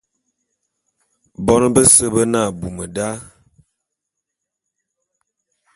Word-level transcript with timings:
Bon 1.45 1.63
bese 1.73 2.05
be 2.13 2.21
ne 2.31 2.39
abum 2.47 2.77
da. 2.95 3.07